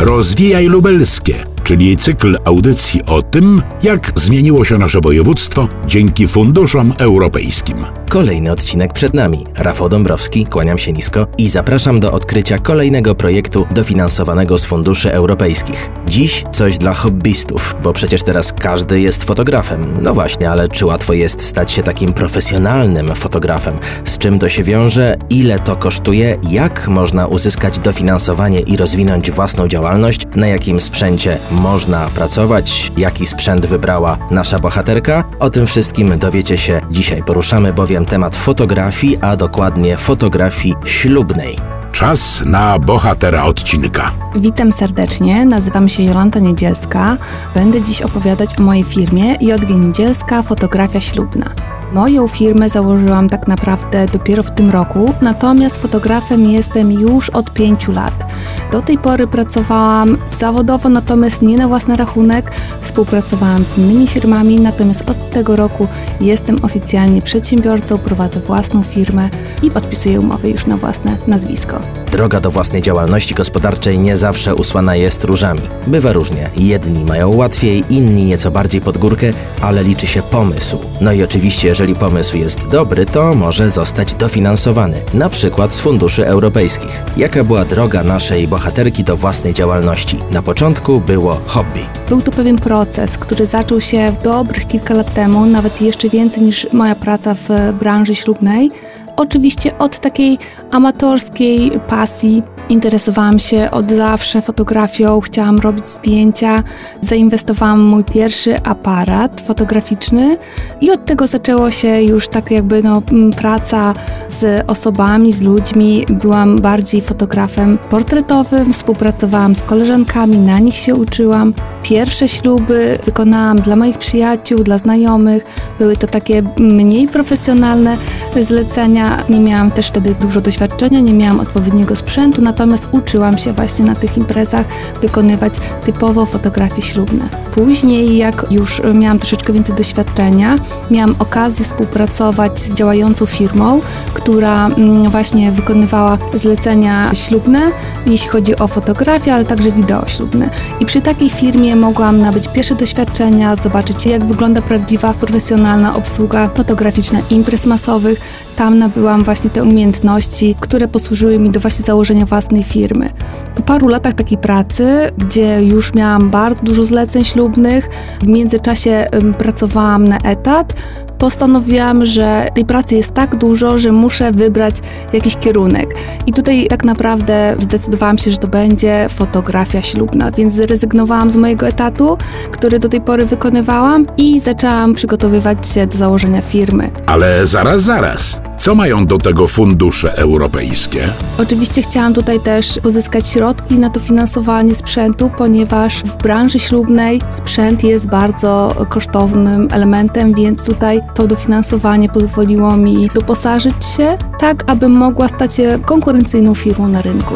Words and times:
Rozwijaj 0.00 0.66
Lubelskie, 0.66 1.44
czyli 1.64 1.96
cykl 1.96 2.36
audycji 2.44 3.02
o 3.06 3.22
tym, 3.22 3.62
jak 3.82 4.12
zmieniło 4.14 4.64
się 4.64 4.78
nasze 4.78 5.00
województwo 5.00 5.68
dzięki 5.86 6.28
funduszom 6.28 6.94
europejskim. 6.98 7.84
Kolejny 8.16 8.52
odcinek 8.52 8.92
przed 8.92 9.14
nami. 9.14 9.44
Rafał 9.54 9.88
Dąbrowski, 9.88 10.46
kłaniam 10.46 10.78
się 10.78 10.92
nisko 10.92 11.26
i 11.38 11.48
zapraszam 11.48 12.00
do 12.00 12.12
odkrycia 12.12 12.58
kolejnego 12.58 13.14
projektu 13.14 13.66
dofinansowanego 13.70 14.58
z 14.58 14.64
funduszy 14.64 15.12
europejskich. 15.12 15.90
Dziś 16.06 16.44
coś 16.52 16.78
dla 16.78 16.94
hobbystów, 16.94 17.76
bo 17.82 17.92
przecież 17.92 18.22
teraz 18.22 18.52
każdy 18.52 19.00
jest 19.00 19.24
fotografem. 19.24 19.94
No 20.02 20.14
właśnie, 20.14 20.50
ale 20.50 20.68
czy 20.68 20.86
łatwo 20.86 21.12
jest 21.12 21.42
stać 21.42 21.72
się 21.72 21.82
takim 21.82 22.12
profesjonalnym 22.12 23.14
fotografem? 23.14 23.78
Z 24.04 24.18
czym 24.18 24.38
to 24.38 24.48
się 24.48 24.62
wiąże? 24.62 25.16
Ile 25.30 25.58
to 25.58 25.76
kosztuje? 25.76 26.36
Jak 26.50 26.88
można 26.88 27.26
uzyskać 27.26 27.78
dofinansowanie 27.78 28.60
i 28.60 28.76
rozwinąć 28.76 29.30
własną 29.30 29.68
działalność? 29.68 30.20
Na 30.36 30.46
jakim 30.46 30.80
sprzęcie 30.80 31.38
można 31.50 32.08
pracować? 32.08 32.92
Jaki 32.96 33.26
sprzęt 33.26 33.66
wybrała 33.66 34.18
nasza 34.30 34.58
bohaterka? 34.58 35.24
O 35.38 35.50
tym 35.50 35.66
wszystkim 35.66 36.18
dowiecie 36.18 36.58
się 36.58 36.80
dzisiaj. 36.90 37.22
Poruszamy 37.22 37.72
bowiem 37.72 38.05
temat 38.06 38.36
fotografii, 38.36 39.16
a 39.20 39.36
dokładnie 39.36 39.96
fotografii 39.96 40.74
ślubnej. 40.84 41.56
Czas 41.92 42.44
na 42.46 42.78
bohatera 42.78 43.44
odcinka. 43.44 44.12
Witam 44.36 44.72
serdecznie, 44.72 45.46
nazywam 45.46 45.88
się 45.88 46.02
Jolanta 46.02 46.38
Niedzielska. 46.38 47.16
Będę 47.54 47.82
dziś 47.82 48.02
opowiadać 48.02 48.58
o 48.58 48.62
mojej 48.62 48.84
firmie 48.84 49.34
JG 49.40 49.70
Niedzielska 49.70 50.42
Fotografia 50.42 51.00
Ślubna. 51.00 51.75
Moją 51.92 52.28
firmę 52.28 52.70
założyłam 52.70 53.28
tak 53.28 53.48
naprawdę 53.48 54.06
dopiero 54.06 54.42
w 54.42 54.50
tym 54.50 54.70
roku, 54.70 55.12
natomiast 55.22 55.82
fotografem 55.82 56.50
jestem 56.50 56.92
już 56.92 57.30
od 57.30 57.52
pięciu 57.52 57.92
lat. 57.92 58.32
Do 58.72 58.80
tej 58.80 58.98
pory 58.98 59.26
pracowałam 59.26 60.16
zawodowo, 60.38 60.88
natomiast 60.88 61.42
nie 61.42 61.58
na 61.58 61.68
własny 61.68 61.96
rachunek. 61.96 62.50
Współpracowałam 62.80 63.64
z 63.64 63.78
innymi 63.78 64.06
firmami, 64.06 64.60
natomiast 64.60 65.10
od 65.10 65.30
tego 65.30 65.56
roku 65.56 65.88
jestem 66.20 66.64
oficjalnie 66.64 67.22
przedsiębiorcą, 67.22 67.98
prowadzę 67.98 68.40
własną 68.40 68.82
firmę 68.82 69.28
i 69.62 69.70
podpisuję 69.70 70.20
umowy 70.20 70.50
już 70.50 70.66
na 70.66 70.76
własne 70.76 71.16
nazwisko. 71.26 72.05
Droga 72.16 72.40
do 72.40 72.50
własnej 72.50 72.82
działalności 72.82 73.34
gospodarczej 73.34 73.98
nie 73.98 74.16
zawsze 74.16 74.54
usłana 74.54 74.96
jest 74.96 75.24
różami. 75.24 75.60
Bywa 75.86 76.12
różnie. 76.12 76.50
Jedni 76.56 77.04
mają 77.04 77.36
łatwiej, 77.36 77.84
inni 77.90 78.24
nieco 78.24 78.50
bardziej 78.50 78.80
pod 78.80 78.98
górkę, 78.98 79.32
ale 79.60 79.84
liczy 79.84 80.06
się 80.06 80.22
pomysł. 80.22 80.78
No 81.00 81.12
i 81.12 81.22
oczywiście, 81.22 81.68
jeżeli 81.68 81.94
pomysł 81.94 82.36
jest 82.36 82.68
dobry, 82.68 83.06
to 83.06 83.34
może 83.34 83.70
zostać 83.70 84.14
dofinansowany, 84.14 85.02
na 85.14 85.28
przykład 85.28 85.74
z 85.74 85.80
funduszy 85.80 86.26
europejskich. 86.26 87.02
Jaka 87.16 87.44
była 87.44 87.64
droga 87.64 88.02
naszej 88.02 88.48
bohaterki 88.48 89.04
do 89.04 89.16
własnej 89.16 89.54
działalności? 89.54 90.18
Na 90.30 90.42
początku 90.42 91.00
było 91.00 91.40
hobby. 91.46 91.80
Był 92.08 92.22
to 92.22 92.32
pewien 92.32 92.56
proces, 92.56 93.18
który 93.18 93.46
zaczął 93.46 93.80
się 93.80 94.12
dobrych 94.22 94.66
kilka 94.66 94.94
lat 94.94 95.14
temu, 95.14 95.46
nawet 95.46 95.82
jeszcze 95.82 96.08
więcej 96.08 96.42
niż 96.42 96.66
moja 96.72 96.94
praca 96.94 97.34
w 97.34 97.48
branży 97.80 98.14
ślubnej. 98.14 98.70
Oczywiście 99.16 99.78
od 99.78 99.98
takiej 100.00 100.38
amatorskiej 100.70 101.70
pasji. 101.88 102.55
Interesowałam 102.68 103.38
się 103.38 103.70
od 103.70 103.90
zawsze 103.90 104.42
fotografią, 104.42 105.20
chciałam 105.20 105.58
robić 105.58 105.88
zdjęcia. 105.88 106.62
Zainwestowałam 107.00 107.80
mój 107.80 108.04
pierwszy 108.04 108.62
aparat 108.62 109.40
fotograficzny 109.40 110.36
i 110.80 110.90
od 110.90 111.04
tego 111.04 111.26
zaczęło 111.26 111.70
się 111.70 112.02
już 112.02 112.28
tak 112.28 112.50
jakby 112.50 112.82
no, 112.82 113.02
praca 113.36 113.94
z 114.28 114.64
osobami, 114.70 115.32
z 115.32 115.42
ludźmi. 115.42 116.06
Byłam 116.08 116.58
bardziej 116.60 117.00
fotografem 117.00 117.78
portretowym, 117.90 118.72
współpracowałam 118.72 119.54
z 119.54 119.62
koleżankami, 119.62 120.38
na 120.38 120.58
nich 120.58 120.74
się 120.74 120.94
uczyłam. 120.94 121.54
Pierwsze 121.82 122.28
śluby 122.28 122.98
wykonałam 123.04 123.60
dla 123.60 123.76
moich 123.76 123.98
przyjaciół, 123.98 124.62
dla 124.62 124.78
znajomych. 124.78 125.44
Były 125.78 125.96
to 125.96 126.06
takie 126.06 126.42
mniej 126.58 127.08
profesjonalne 127.08 127.96
zlecenia. 128.40 129.24
Nie 129.28 129.40
miałam 129.40 129.70
też 129.70 129.88
wtedy 129.88 130.14
dużo 130.20 130.40
doświadczenia, 130.40 131.00
nie 131.00 131.12
miałam 131.12 131.40
odpowiedniego 131.40 131.96
sprzętu, 131.96 132.42
natomiast 132.56 132.88
uczyłam 132.92 133.38
się 133.38 133.52
właśnie 133.52 133.84
na 133.84 133.94
tych 133.94 134.18
imprezach 134.18 134.66
wykonywać 135.00 135.54
typowo 135.84 136.26
fotografie 136.26 136.82
ślubne. 136.82 137.28
Później, 137.54 138.16
jak 138.16 138.46
już 138.50 138.82
miałam 138.94 139.18
troszeczkę 139.18 139.52
więcej 139.52 139.74
doświadczenia, 139.74 140.58
miałam 140.90 141.14
okazję 141.18 141.64
współpracować 141.64 142.58
z 142.58 142.74
działającą 142.74 143.26
firmą, 143.26 143.80
która 144.14 144.66
mm, 144.66 145.10
właśnie 145.10 145.52
wykonywała 145.52 146.18
zlecenia 146.34 147.14
ślubne, 147.14 147.60
jeśli 148.06 148.28
chodzi 148.28 148.56
o 148.56 148.68
fotografię, 148.68 149.34
ale 149.34 149.44
także 149.44 149.72
wideo 149.72 150.08
ślubne. 150.08 150.50
I 150.80 150.86
przy 150.86 151.00
takiej 151.00 151.30
firmie 151.30 151.76
mogłam 151.76 152.18
nabyć 152.18 152.48
pierwsze 152.48 152.74
doświadczenia, 152.74 153.56
zobaczyć 153.56 154.06
jak 154.06 154.24
wygląda 154.24 154.62
prawdziwa, 154.62 155.14
profesjonalna 155.14 155.96
obsługa 155.96 156.48
fotograficzna 156.48 157.18
imprez 157.30 157.66
masowych. 157.66 158.20
Tam 158.56 158.78
nabyłam 158.78 159.24
właśnie 159.24 159.50
te 159.50 159.62
umiejętności, 159.62 160.56
które 160.60 160.88
posłużyły 160.88 161.38
mi 161.38 161.50
do 161.50 161.60
właśnie 161.60 161.84
założenia 161.84 162.26
własnej 162.26 162.45
firmy. 162.62 163.10
Po 163.54 163.62
paru 163.62 163.88
latach 163.88 164.14
takiej 164.14 164.38
pracy, 164.38 165.10
gdzie 165.18 165.62
już 165.62 165.94
miałam 165.94 166.30
bardzo 166.30 166.62
dużo 166.62 166.84
zleceń 166.84 167.24
ślubnych, 167.24 167.88
w 168.20 168.26
międzyczasie 168.26 169.08
pracowałam 169.38 170.08
na 170.08 170.18
etat, 170.18 170.72
postanowiłam, 171.18 172.04
że 172.04 172.48
tej 172.54 172.64
pracy 172.64 172.94
jest 172.94 173.14
tak 173.14 173.36
dużo, 173.36 173.78
że 173.78 173.92
muszę 173.92 174.32
wybrać 174.32 174.74
jakiś 175.12 175.36
kierunek. 175.36 175.94
I 176.26 176.32
tutaj 176.32 176.66
tak 176.68 176.84
naprawdę 176.84 177.56
zdecydowałam 177.58 178.18
się, 178.18 178.30
że 178.30 178.38
to 178.38 178.48
będzie 178.48 179.06
fotografia 179.08 179.82
ślubna, 179.82 180.30
więc 180.30 180.54
zrezygnowałam 180.54 181.30
z 181.30 181.36
mojego 181.36 181.66
etatu, 181.66 182.18
który 182.52 182.78
do 182.78 182.88
tej 182.88 183.00
pory 183.00 183.26
wykonywałam 183.26 184.06
i 184.16 184.40
zaczęłam 184.40 184.94
przygotowywać 184.94 185.68
się 185.68 185.86
do 185.86 185.98
założenia 185.98 186.42
firmy. 186.42 186.90
Ale 187.06 187.46
zaraz, 187.46 187.80
zaraz. 187.80 188.40
Co 188.66 188.74
mają 188.74 189.06
do 189.06 189.18
tego 189.18 189.46
fundusze 189.46 190.18
europejskie? 190.18 191.08
Oczywiście 191.38 191.82
chciałam 191.82 192.14
tutaj 192.14 192.40
też 192.40 192.78
pozyskać 192.82 193.26
środki 193.26 193.74
na 193.74 193.90
to 193.90 194.00
finansowanie 194.00 194.74
sprzętu, 194.74 195.30
ponieważ 195.38 196.02
w 196.02 196.16
branży 196.16 196.58
ślubnej 196.58 197.20
sprzęt 197.30 197.84
jest 197.84 198.08
bardzo 198.08 198.74
kosztownym 198.88 199.68
elementem, 199.70 200.34
więc 200.34 200.66
tutaj 200.66 201.00
to 201.14 201.26
dofinansowanie 201.26 202.08
pozwoliło 202.08 202.76
mi 202.76 203.08
doposażyć 203.14 203.84
się 203.96 204.18
tak, 204.38 204.64
aby 204.66 204.88
mogła 204.88 205.28
stać 205.28 205.54
się 205.54 205.78
konkurencyjną 205.84 206.54
firmą 206.54 206.88
na 206.88 207.02
rynku. 207.02 207.34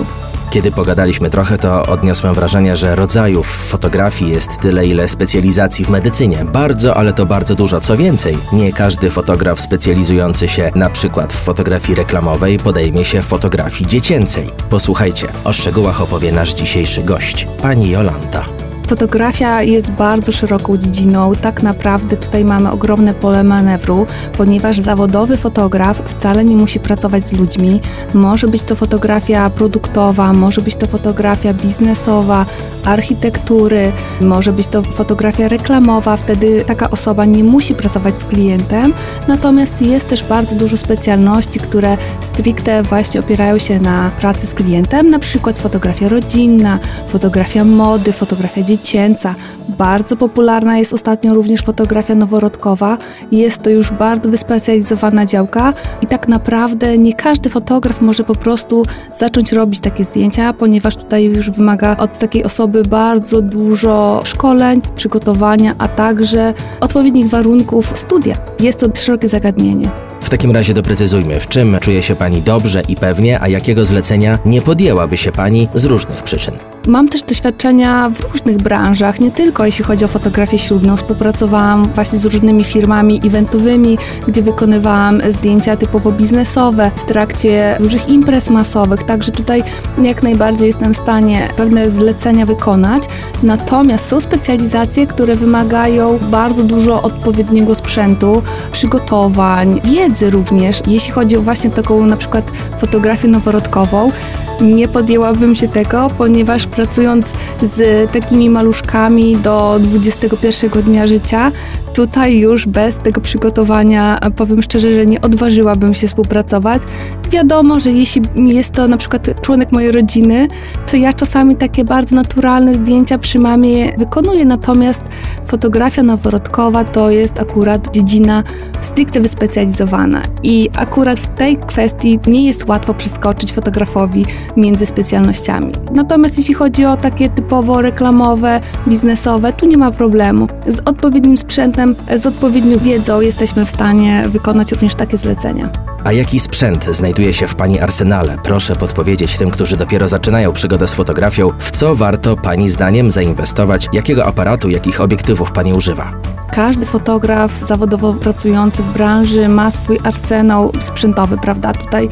Kiedy 0.51 0.73
pogadaliśmy 0.73 1.31
trochę, 1.31 1.59
to 1.59 1.87
odniosłem 1.87 2.35
wrażenie, 2.35 2.77
że 2.77 2.95
rodzajów 2.95 3.47
fotografii 3.47 4.31
jest 4.31 4.59
tyle, 4.61 4.87
ile 4.87 5.09
specjalizacji 5.09 5.85
w 5.85 5.91
medycynie. 5.91 6.45
Bardzo, 6.53 6.97
ale 6.97 7.13
to 7.13 7.27
bardzo 7.27 7.55
dużo. 7.55 7.81
Co 7.81 7.97
więcej, 7.97 8.39
nie 8.53 8.73
każdy 8.73 9.11
fotograf 9.11 9.61
specjalizujący 9.61 10.49
się 10.49 10.71
na 10.75 10.91
przykład 10.91 11.33
w 11.33 11.37
fotografii 11.37 11.95
reklamowej 11.95 12.59
podejmie 12.59 13.05
się 13.05 13.23
fotografii 13.23 13.91
dziecięcej. 13.91 14.51
Posłuchajcie, 14.71 15.29
o 15.45 15.53
szczegółach 15.53 16.01
opowie 16.01 16.33
nasz 16.33 16.55
dzisiejszy 16.55 17.03
gość, 17.03 17.49
pani 17.63 17.91
Jolanta. 17.91 18.60
Fotografia 18.91 19.63
jest 19.63 19.91
bardzo 19.91 20.33
szeroką 20.33 20.77
dziedziną. 20.77 21.33
Tak 21.41 21.63
naprawdę 21.63 22.17
tutaj 22.17 22.45
mamy 22.45 22.71
ogromne 22.71 23.15
pole 23.15 23.45
manewru, 23.45 24.07
ponieważ 24.37 24.79
zawodowy 24.79 25.37
fotograf 25.37 26.03
wcale 26.07 26.45
nie 26.45 26.57
musi 26.57 26.81
pracować 26.81 27.23
z 27.25 27.33
ludźmi. 27.33 27.81
Może 28.15 28.49
być 28.49 28.63
to 28.65 28.77
fotografia 28.77 29.51
produktowa, 29.51 30.33
może 30.33 30.61
być 30.61 30.77
to 30.77 30.87
fotografia 30.87 31.55
biznesowa, 31.55 32.47
architektury, 32.85 33.93
może 34.21 34.53
być 34.53 34.69
to 34.69 34.83
fotografia 34.83 35.49
reklamowa. 35.49 36.17
Wtedy 36.17 36.65
taka 36.67 36.91
osoba 36.91 37.25
nie 37.25 37.45
musi 37.45 37.75
pracować 37.75 38.21
z 38.21 38.25
klientem. 38.25 38.95
Natomiast 39.29 39.83
jest 39.83 40.09
też 40.09 40.25
bardzo 40.25 40.57
dużo 40.57 40.77
specjalności, 40.77 41.61
które 41.61 41.97
stricte 42.21 42.83
właśnie 42.83 43.21
opierają 43.21 43.59
się 43.59 43.81
na 43.81 44.11
pracy 44.21 44.47
z 44.47 44.55
klientem, 44.55 45.11
na 45.11 45.19
przykład 45.19 45.59
fotografia 45.59 46.09
rodzinna, 46.09 46.79
fotografia 47.09 47.65
mody, 47.65 48.13
fotografia 48.13 48.63
dzieci 48.63 48.80
dziecięca. 48.81 49.35
Bardzo 49.69 50.17
popularna 50.17 50.79
jest 50.79 50.93
ostatnio 50.93 51.35
również 51.35 51.63
fotografia 51.63 52.15
noworodkowa. 52.15 52.99
Jest 53.33 53.63
to 53.63 53.71
już 53.71 53.93
bardzo 53.93 54.31
wyspecjalizowana 54.31 55.27
działka 55.27 55.73
i 56.03 56.07
tak 56.07 56.29
naprawdę 56.29 56.99
nie 56.99 57.13
każdy 57.13 57.49
fotograf 57.51 58.01
może 58.01 58.25
po 58.25 58.35
prostu 58.35 58.87
zacząć 59.17 59.53
robić 59.53 59.81
takie 59.81 60.05
zdjęcia, 60.05 60.53
ponieważ 60.53 60.97
tutaj 60.97 61.25
już 61.25 61.51
wymaga 61.51 61.97
od 61.97 62.19
takiej 62.19 62.45
osoby 62.45 62.83
bardzo 62.83 63.43
dużo 63.43 64.21
szkoleń, 64.25 64.83
przygotowania, 64.97 65.75
a 65.79 65.89
także 65.89 66.55
odpowiednich 66.81 67.29
warunków 67.29 67.93
studia. 67.95 68.37
Jest 68.61 68.81
to 68.81 68.87
szerokie 68.95 69.29
zagadnienie. 69.29 70.10
Takim 70.31 70.51
razie 70.51 70.75
doprecyzujmy, 70.75 71.41
w 71.41 71.49
czym 71.49 71.79
czuje 71.81 72.03
się 72.03 72.17
Pani 72.17 72.43
dobrze 72.43 72.83
i 72.89 72.97
pewnie, 72.97 73.41
a 73.41 73.49
jakiego 73.49 73.85
zlecenia 73.85 74.39
nie 74.47 74.63
podjęłaby 74.63 75.17
się 75.17 75.33
Pani 75.33 75.69
z 75.75 75.85
różnych 75.85 76.23
przyczyn. 76.23 76.55
Mam 76.87 77.09
też 77.09 77.23
doświadczenia 77.23 78.11
w 78.15 78.21
różnych 78.21 78.57
branżach, 78.57 79.21
nie 79.21 79.31
tylko 79.31 79.67
jeśli 79.67 79.85
chodzi 79.85 80.05
o 80.05 80.09
fotografię 80.09 80.59
ślubną. 80.59 80.97
Współpracowałam 80.97 81.89
właśnie 81.95 82.19
z 82.19 82.25
różnymi 82.25 82.65
firmami 82.65 83.21
eventowymi, 83.27 83.99
gdzie 84.29 84.43
wykonywałam 84.43 85.23
zdjęcia 85.29 85.77
typowo 85.77 86.13
biznesowe 86.13 86.91
w 86.97 87.05
trakcie 87.05 87.77
różnych 87.81 88.09
imprez 88.09 88.51
masowych, 88.51 89.03
także 89.03 89.33
tutaj 89.33 89.63
jak 90.03 90.23
najbardziej 90.23 90.67
jestem 90.67 90.95
w 90.95 90.97
stanie 90.97 91.49
pewne 91.57 91.89
zlecenia 91.89 92.47
wykonać. 92.47 93.03
Natomiast 93.43 94.09
są 94.09 94.21
specjalizacje, 94.21 95.07
które 95.07 95.37
wymagają 95.37 96.19
bardzo 96.19 96.63
dużo 96.63 97.03
odpowiedniego 97.03 97.75
sprzętu, 97.75 98.43
przygotowań, 98.73 99.81
wiedzy 99.85 100.20
również. 100.23 100.81
Jeśli 100.87 101.13
chodzi 101.13 101.37
o 101.37 101.41
właśnie 101.41 101.71
taką 101.71 102.07
na 102.07 102.17
przykład 102.17 102.51
fotografię 102.79 103.29
noworodkową, 103.29 104.13
nie 104.61 104.89
podjęłabym 104.89 105.55
się 105.55 105.69
tego, 105.69 106.11
ponieważ 106.19 106.67
pracując 106.67 107.27
z 107.63 108.11
takimi 108.13 108.51
maluszkami 108.51 109.37
do 109.37 109.79
21 109.81 110.83
dnia 110.83 111.07
życia, 111.07 111.53
tutaj 111.95 112.39
już 112.39 112.67
bez 112.67 112.97
tego 112.97 113.21
przygotowania 113.21 114.19
powiem 114.37 114.63
szczerze, 114.63 114.95
że 114.95 115.07
nie 115.07 115.21
odważyłabym 115.21 115.95
się 115.95 116.09
współpracować. 116.09 116.83
Wiadomo, 117.31 117.81
że 117.81 117.91
jeśli 117.91 118.23
jest 118.37 118.73
to 118.73 118.89
na 118.89 118.97
przykład 118.97 119.41
członek 119.41 119.73
mojej 119.73 119.93
rodziny, 119.93 120.49
to 120.91 120.97
ja 120.97 121.13
czasami 121.13 121.57
takie 121.57 121.85
bardzo 121.85 122.17
naturalne 122.17 122.75
zdjęcia 122.75 123.19
przy 123.19 123.39
mamie 123.39 123.93
wykonuję, 123.99 124.45
natomiast 124.45 125.03
fotografia 125.47 126.03
noworodkowa 126.03 126.85
to 126.85 127.11
jest 127.11 127.41
akurat 127.41 127.95
dziedzina 127.95 128.43
stricte 128.81 129.21
wyspecjalizowana 129.21 130.23
i 130.43 130.71
akurat 130.77 131.19
w 131.19 131.29
tej 131.29 131.57
kwestii 131.57 132.19
nie 132.27 132.47
jest 132.47 132.69
łatwo 132.69 132.95
przeskoczyć 132.95 133.53
fotografowi 133.53 134.27
między 134.57 134.87
specjalnościami. 134.87 135.73
Natomiast 135.95 136.39
jeśli 136.39 136.55
chodzi 136.55 136.85
o 136.85 136.97
takie 136.97 137.29
typowo 137.29 137.83
reklamowe, 137.83 138.61
biznesowe, 138.89 139.53
tu 139.53 139.67
nie 139.67 139.77
ma 139.79 139.91
problemu. 139.91 140.49
Z 140.67 140.81
odpowiednim 140.85 141.37
sprzętem, 141.37 141.80
z 142.17 142.27
odpowiednią 142.27 142.79
wiedzą 142.79 143.21
jesteśmy 143.21 143.65
w 143.65 143.71
stanie 143.71 144.25
wykonać 144.29 144.73
również 144.73 144.95
takie 144.95 145.17
zlecenia. 145.17 145.73
A 146.05 146.13
jaki 146.13 146.41
sprzęt 146.41 146.85
znajduje 146.85 147.35
się 147.35 147.47
w 147.47 147.55
Pani 147.55 147.81
arsenale? 147.81 148.39
Proszę 148.43 148.77
podpowiedzieć 148.77 149.39
tym, 149.39 149.51
którzy 149.51 149.77
dopiero 149.77 150.09
zaczynają 150.09 150.53
przygodę 150.53 150.89
z 150.89 150.95
fotografią, 150.95 151.53
w 151.59 151.71
co 151.71 151.95
warto 151.95 152.37
Pani 152.37 152.71
zdaniem 152.71 153.11
zainwestować, 153.11 153.89
jakiego 153.93 154.27
aparatu, 154.27 154.71
jakich 154.71 155.01
obiektywów 155.01 155.53
Pani 155.53 155.73
używa. 155.73 156.13
Każdy 156.53 156.87
fotograf 156.87 157.53
zawodowo 157.53 158.13
pracujący 158.13 158.83
w 158.83 158.93
branży 158.93 159.49
ma 159.49 159.71
swój 159.71 159.99
arsenał 160.05 160.73
sprzętowy, 160.81 161.37
prawda? 161.37 161.73
Tutaj 161.73 162.09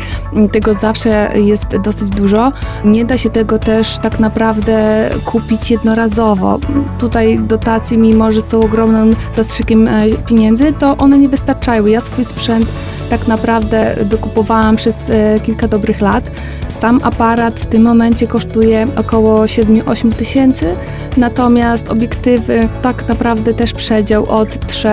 tego 0.52 0.74
zawsze 0.74 1.30
jest 1.34 1.76
dosyć 1.84 2.10
dużo. 2.10 2.52
Nie 2.84 3.04
da 3.04 3.18
się 3.18 3.30
tego 3.30 3.58
też 3.58 3.98
tak 3.98 4.20
naprawdę 4.20 5.08
kupić 5.24 5.70
jednorazowo. 5.70 6.58
Tutaj 6.98 7.38
dotacje, 7.38 7.98
mimo 7.98 8.32
że 8.32 8.40
są 8.40 8.60
ogromnym 8.60 9.16
zastrzykiem 9.34 9.88
e, 9.88 10.06
pieniędzy, 10.26 10.72
to 10.72 10.96
one 10.96 11.18
nie 11.18 11.28
wystarczają. 11.28 11.86
Ja 11.86 12.00
swój 12.00 12.24
sprzęt 12.24 12.68
tak 13.10 13.28
naprawdę 13.28 13.96
dokupowałam 14.04 14.76
przez 14.76 15.10
e, 15.10 15.40
kilka 15.40 15.68
dobrych 15.68 16.00
lat. 16.00 16.30
Sam 16.78 17.00
aparat 17.02 17.60
w 17.60 17.66
tym 17.66 17.82
momencie 17.82 18.26
kosztuje 18.26 18.86
około 18.96 19.42
7-8 19.42 20.12
tysięcy, 20.12 20.74
natomiast 21.16 21.88
obiektywy 21.88 22.68
tak 22.82 23.08
naprawdę 23.08 23.54
też 23.54 23.72
przedział 23.72 24.26
od 24.30 24.66
3 24.66 24.88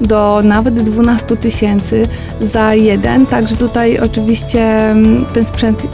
do 0.00 0.40
nawet 0.44 0.80
12 0.80 1.36
tysięcy 1.36 2.08
za 2.40 2.74
jeden, 2.74 3.26
także 3.26 3.56
tutaj 3.56 3.98
oczywiście 3.98 4.90
mm, 4.90 5.26
ten 5.34 5.44
sprzęt 5.44 5.86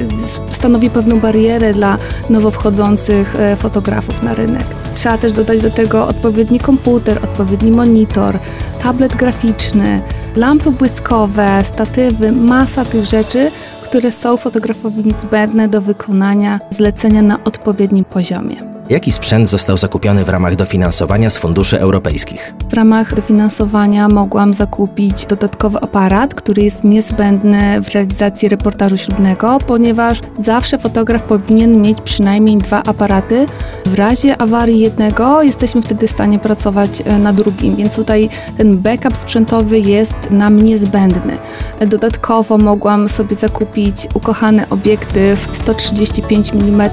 stanowi 0.50 0.90
pewną 0.90 1.20
barierę 1.20 1.74
dla 1.74 1.98
nowo 2.30 2.50
wchodzących 2.50 3.36
e, 3.36 3.56
fotografów 3.56 4.22
na 4.22 4.34
rynek. 4.34 4.64
Trzeba 4.94 5.18
też 5.18 5.32
dodać 5.32 5.60
do 5.60 5.70
tego 5.70 6.08
odpowiedni 6.08 6.60
komputer, 6.60 7.18
odpowiedni 7.24 7.70
monitor, 7.70 8.38
tablet 8.82 9.16
graficzny, 9.16 10.00
lampy 10.36 10.70
błyskowe, 10.70 11.64
statywy, 11.64 12.32
masa 12.32 12.84
tych 12.84 13.04
rzeczy, 13.04 13.50
które 13.88 14.12
są 14.12 14.36
fotografowi 14.36 15.04
niezbędne 15.04 15.68
do 15.68 15.80
wykonania 15.80 16.60
zlecenia 16.70 17.22
na 17.22 17.44
odpowiednim 17.44 18.04
poziomie. 18.04 18.75
Jaki 18.90 19.12
sprzęt 19.12 19.48
został 19.48 19.76
zakupiony 19.76 20.24
w 20.24 20.28
ramach 20.28 20.56
dofinansowania 20.56 21.30
z 21.30 21.38
funduszy 21.38 21.80
europejskich? 21.80 22.54
W 22.70 22.74
ramach 22.74 23.14
dofinansowania 23.14 24.08
mogłam 24.08 24.54
zakupić 24.54 25.26
dodatkowy 25.26 25.78
aparat, 25.80 26.34
który 26.34 26.62
jest 26.62 26.84
niezbędny 26.84 27.80
w 27.80 27.88
realizacji 27.88 28.48
reportażu 28.48 28.96
ślubnego, 28.96 29.58
ponieważ 29.66 30.20
zawsze 30.38 30.78
fotograf 30.78 31.22
powinien 31.22 31.82
mieć 31.82 31.98
przynajmniej 32.00 32.58
dwa 32.58 32.82
aparaty. 32.82 33.46
W 33.86 33.94
razie 33.94 34.42
awarii 34.42 34.80
jednego 34.80 35.42
jesteśmy 35.42 35.82
wtedy 35.82 36.06
w 36.08 36.10
stanie 36.10 36.38
pracować 36.38 37.02
e, 37.04 37.18
na 37.18 37.32
drugim, 37.32 37.76
więc 37.76 37.96
tutaj 37.96 38.28
ten 38.56 38.78
backup 38.78 39.16
sprzętowy 39.16 39.78
jest 39.78 40.14
nam 40.30 40.60
niezbędny. 40.64 41.38
Dodatkowo 41.86 42.58
mogłam 42.58 43.08
sobie 43.08 43.36
zakupić 43.36 43.96
ukochany 44.14 44.68
obiektyw 44.68 45.48
135 45.52 46.52
mm 46.52 46.90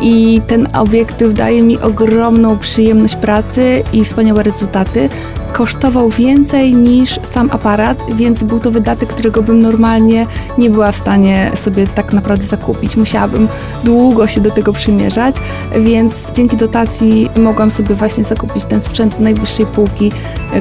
i 0.00 0.40
ten 0.46 0.68
obiektyw 0.74 1.01
obiektyw 1.02 1.34
daje 1.34 1.62
mi 1.62 1.80
ogromną 1.80 2.58
przyjemność 2.58 3.16
pracy 3.16 3.82
i 3.92 4.04
wspaniałe 4.04 4.42
rezultaty. 4.42 5.08
Kosztował 5.52 6.08
więcej 6.08 6.74
niż 6.74 7.20
sam 7.22 7.50
aparat, 7.52 8.02
więc 8.14 8.42
był 8.42 8.60
to 8.60 8.70
wydatek, 8.70 9.08
którego 9.08 9.42
bym 9.42 9.62
normalnie 9.62 10.26
nie 10.58 10.70
była 10.70 10.92
w 10.92 10.96
stanie 10.96 11.50
sobie 11.54 11.86
tak 11.86 12.12
naprawdę 12.12 12.46
zakupić. 12.46 12.96
Musiałabym 12.96 13.48
długo 13.84 14.26
się 14.26 14.40
do 14.40 14.50
tego 14.50 14.72
przymierzać, 14.72 15.36
więc 15.80 16.32
dzięki 16.32 16.56
dotacji 16.56 17.30
mogłam 17.36 17.70
sobie 17.70 17.94
właśnie 17.94 18.24
zakupić 18.24 18.64
ten 18.64 18.82
sprzęt 18.82 19.14
z 19.14 19.20
najwyższej 19.20 19.66
półki, 19.66 20.12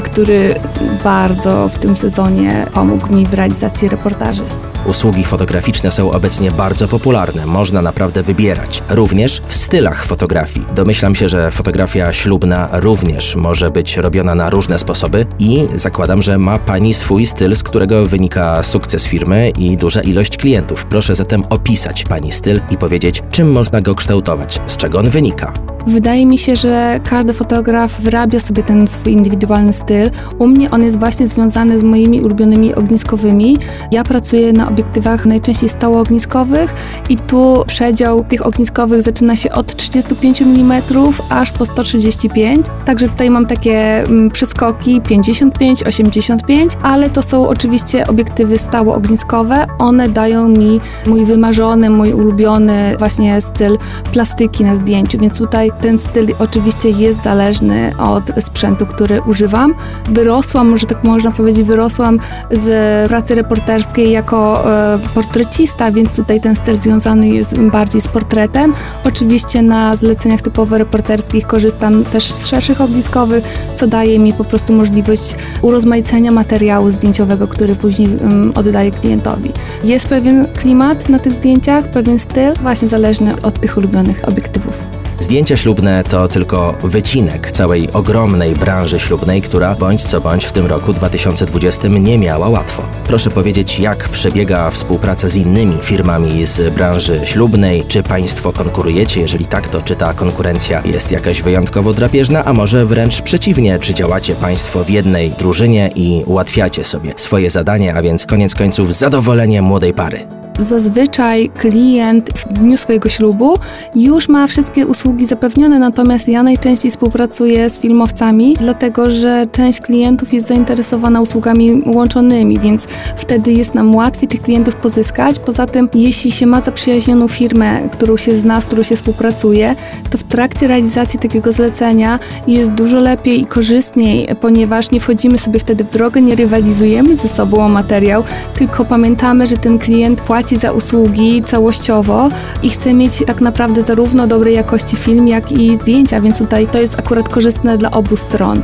który 0.04 0.56
bardzo 1.04 1.70
w 1.70 1.80
tym 1.80 1.98
sezonie 1.98 2.68
pomógł 2.74 3.16
mi 3.16 3.26
w 3.26 3.34
realizacji 3.34 3.90
reportaży. 3.90 4.44
Usługi 4.86 5.24
fotograficzne 5.24 5.92
są 5.92 6.12
obecnie 6.12 6.52
bardzo 6.52 6.88
popularne, 6.88 7.46
można 7.46 7.82
naprawdę 7.82 8.24
wybierać. 8.24 8.84
Również 8.90 9.42
w 9.48 9.56
stylach 9.56 10.06
fotografii. 10.06 10.66
Domyślam 10.76 11.16
się, 11.16 11.30
że 11.30 11.52
fotografia 11.52 12.14
ślubna 12.14 12.70
również 12.72 13.36
może 13.36 13.70
być 13.70 13.98
robiona 13.98 14.36
na 14.36 14.50
różne 14.50 14.80
sposoby 14.80 15.26
i 15.40 15.68
zakładam, 15.76 16.22
że 16.22 16.38
ma 16.38 16.60
Pani 16.60 16.94
swój 16.94 17.26
styl, 17.26 17.56
z 17.56 17.64
którego 17.64 18.06
wynika 18.06 18.64
sukces 18.64 19.06
firmy 19.06 19.52
i 19.58 19.78
duża 19.78 20.02
ilość 20.02 20.38
klientów. 20.38 20.86
Proszę 20.86 21.16
zatem 21.16 21.44
opisać 21.50 22.04
Pani 22.04 22.32
styl 22.32 22.62
i 22.72 22.78
powiedzieć, 22.78 23.24
czym 23.32 23.52
można 23.52 23.82
go 23.82 23.96
kształtować, 23.96 24.62
z 24.68 24.78
czego 24.78 25.00
on 25.00 25.10
wynika. 25.10 25.71
Wydaje 25.88 26.26
mi 26.26 26.38
się, 26.38 26.56
że 26.56 27.00
każdy 27.10 27.34
fotograf 27.34 28.02
wyrabia 28.02 28.40
sobie 28.40 28.64
ten 28.64 28.88
swój 28.88 29.14
indywidualny 29.14 29.74
styl. 29.74 30.10
U 30.40 30.48
mnie 30.48 30.72
on 30.72 30.84
jest 30.84 31.00
właśnie 31.00 31.28
związany 31.28 31.80
z 31.80 31.84
moimi 31.84 32.22
ulubionymi 32.22 32.76
ogniskowymi. 32.76 33.58
Ja 33.92 34.04
pracuję 34.04 34.54
na 34.54 34.70
obiektywach 34.70 35.26
najczęściej 35.26 35.70
stałoogniskowych 35.70 36.74
i 37.10 37.18
tu 37.18 37.64
przedział 37.68 38.24
tych 38.24 38.46
ogniskowych 38.46 39.02
zaczyna 39.02 39.36
się 39.36 39.52
od 39.52 39.76
35 39.76 40.42
mm 40.42 40.82
aż 41.30 41.52
po 41.52 41.66
135. 41.66 42.66
Także 42.86 43.08
tutaj 43.08 43.30
mam 43.30 43.46
takie 43.46 44.04
mm, 44.04 44.30
przeskoki 44.30 45.02
55, 45.02 45.84
85, 45.84 46.72
ale 46.84 47.10
to 47.10 47.22
są 47.22 47.48
oczywiście 47.48 48.08
obiektywy 48.08 48.58
stałoogniskowe. 48.58 49.68
One 49.80 50.10
dają 50.10 50.50
mi 50.50 50.80
mój 51.08 51.26
wymarzony, 51.26 51.90
mój 51.90 52.14
ulubiony 52.14 52.96
właśnie 53.00 53.42
styl 53.42 53.78
plastyki 54.14 54.64
na 54.64 54.76
zdjęciu, 54.76 55.18
więc 55.20 55.42
ten 55.82 55.98
styl 55.98 56.28
oczywiście 56.40 56.90
jest 56.90 57.22
zależny 57.22 57.94
od 57.98 58.44
sprzętu, 58.44 58.86
który 58.86 59.22
używam. 59.22 59.74
Wyrosłam, 60.06 60.70
może 60.70 60.86
tak 60.86 61.04
można 61.04 61.32
powiedzieć, 61.32 61.64
wyrosłam 61.64 62.20
z 62.52 63.10
pracy 63.10 63.36
reporterskiej 63.36 64.12
jako 64.12 64.72
e, 64.72 65.00
portrecista, 65.14 65.92
więc 65.92 66.16
tutaj 66.16 66.42
ten 66.42 66.56
styl 66.56 66.78
związany 66.78 67.30
jest 67.30 67.60
bardziej 67.60 68.02
z 68.02 68.08
portretem. 68.08 68.74
Oczywiście 69.04 69.62
na 69.62 69.96
zleceniach 69.96 70.42
typowo 70.42 70.78
reporterskich 70.78 71.48
korzystam 71.48 72.04
też 72.04 72.34
z 72.34 72.48
szerszych 72.48 72.82
ogniskowych, 72.82 73.44
co 73.76 73.88
daje 73.88 74.20
mi 74.20 74.34
po 74.34 74.44
prostu 74.44 74.74
możliwość 74.74 75.36
urozmaicenia 75.62 76.32
materiału 76.32 76.90
zdjęciowego, 76.90 77.48
który 77.48 77.76
później 77.76 78.10
um, 78.22 78.52
oddaję 78.56 78.92
klientowi. 78.92 79.52
Jest 79.84 80.08
pewien 80.08 80.48
klimat 80.54 81.10
na 81.10 81.20
tych 81.20 81.34
zdjęciach, 81.34 81.92
pewien 81.92 82.20
styl, 82.20 82.54
właśnie 82.62 82.88
zależny 82.88 83.42
od 83.42 83.62
tych 83.62 83.78
ulubionych 83.78 84.28
obiektywów. 84.28 85.01
Zdjęcia 85.22 85.58
ślubne 85.58 86.04
to 86.04 86.28
tylko 86.28 86.78
wycinek 86.84 87.52
całej 87.52 87.92
ogromnej 87.92 88.54
branży 88.54 89.00
ślubnej, 89.00 89.42
która 89.42 89.76
bądź 89.76 90.06
co 90.06 90.22
bądź 90.22 90.46
w 90.46 90.52
tym 90.52 90.66
roku 90.66 90.94
2020 90.94 91.88
nie 91.88 92.18
miała 92.18 92.50
łatwo. 92.50 92.84
Proszę 93.04 93.30
powiedzieć, 93.30 93.80
jak 93.80 94.10
przebiega 94.10 94.72
współpraca 94.72 95.30
z 95.30 95.36
innymi 95.36 95.78
firmami 95.82 96.46
z 96.46 96.74
branży 96.74 97.22
ślubnej? 97.24 97.84
Czy 97.88 98.04
Państwo 98.04 98.54
konkurujecie? 98.54 99.22
Jeżeli 99.22 99.46
tak, 99.46 99.68
to 99.68 99.82
czy 99.82 99.96
ta 99.96 100.14
konkurencja 100.14 100.82
jest 100.86 101.12
jakaś 101.12 101.42
wyjątkowo 101.42 101.94
drapieżna, 101.94 102.46
a 102.46 102.54
może 102.54 102.86
wręcz 102.86 103.22
przeciwnie? 103.22 103.80
Czy 103.80 103.94
działacie 103.94 104.36
Państwo 104.36 104.84
w 104.84 104.90
jednej 104.90 105.32
drużynie 105.32 105.90
i 105.96 106.24
ułatwiacie 106.26 106.84
sobie 106.84 107.14
swoje 107.16 107.52
zadanie, 107.52 107.96
a 107.96 108.02
więc 108.02 108.26
koniec 108.26 108.56
końców 108.56 108.94
zadowolenie 108.94 109.62
młodej 109.62 109.94
pary? 109.94 110.41
Zazwyczaj 110.62 111.50
klient 111.50 112.30
w 112.36 112.54
dniu 112.54 112.78
swojego 112.78 113.10
ślubu 113.10 113.58
już 113.96 114.30
ma 114.30 114.48
wszystkie 114.48 114.88
usługi 114.88 115.26
zapewnione, 115.26 115.80
natomiast 115.80 116.28
ja 116.28 116.44
najczęściej 116.44 116.92
współpracuję 116.92 117.70
z 117.70 117.80
filmowcami, 117.80 118.56
dlatego 118.60 119.10
że 119.10 119.46
część 119.52 119.82
klientów 119.82 120.34
jest 120.34 120.48
zainteresowana 120.48 121.22
usługami 121.22 121.84
łączonymi, 121.86 122.60
więc 122.60 122.88
wtedy 123.16 123.54
jest 123.54 123.74
nam 123.74 123.96
łatwiej 123.96 124.28
tych 124.28 124.42
klientów 124.42 124.76
pozyskać. 124.76 125.40
Poza 125.40 125.68
tym, 125.68 125.90
jeśli 125.94 126.32
się 126.32 126.46
ma 126.46 126.62
zaprzyjaźnioną 126.62 127.28
firmę, 127.28 127.90
którą 127.90 128.18
się 128.18 128.38
zna, 128.38 128.62
z 128.62 128.66
którą 128.66 128.84
się 128.84 128.96
współpracuje, 128.96 129.76
to 130.10 130.18
w 130.18 130.24
trakcie 130.24 130.68
realizacji 130.68 131.20
takiego 131.20 131.52
zlecenia 131.52 132.20
jest 132.48 132.72
dużo 132.72 133.00
lepiej 133.00 133.42
i 133.42 133.46
korzystniej, 133.46 134.28
ponieważ 134.42 134.92
nie 134.92 135.00
wchodzimy 135.00 135.38
sobie 135.38 135.60
wtedy 135.60 135.84
w 135.84 135.90
drogę, 135.90 136.22
nie 136.22 136.36
rywalizujemy 136.36 137.16
ze 137.16 137.28
sobą 137.28 137.66
o 137.66 137.70
materiał, 137.70 138.24
tylko 138.56 138.86
pamiętamy, 138.86 139.48
że 139.48 139.58
ten 139.58 139.80
klient 139.80 140.22
płaci 140.22 140.51
płaci 140.52 140.62
za 140.62 140.72
usługi 140.72 141.42
całościowo 141.42 142.30
i 142.64 142.70
chce 142.70 142.94
mieć 142.94 143.24
tak 143.28 143.42
naprawdę 143.42 143.82
zarówno 143.84 144.28
dobrej 144.28 144.56
jakości 144.56 144.96
film, 144.96 145.28
jak 145.28 145.52
i 145.52 145.76
zdjęcia, 145.76 146.22
więc 146.22 146.38
tutaj 146.38 146.68
to 146.68 146.80
jest 146.80 147.00
akurat 147.00 147.30
korzystne 147.30 147.78
dla 147.78 147.92
obu 147.92 148.16
stron 148.16 148.62